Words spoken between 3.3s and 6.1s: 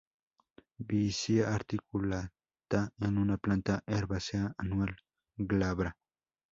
planta herbácea anual, glabra.